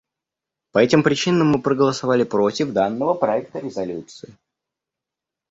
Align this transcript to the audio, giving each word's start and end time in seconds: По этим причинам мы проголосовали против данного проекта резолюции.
По 0.71 0.79
этим 0.79 1.03
причинам 1.03 1.49
мы 1.51 1.61
проголосовали 1.61 2.23
против 2.23 2.73
данного 2.73 3.13
проекта 3.13 3.59
резолюции. 3.59 4.35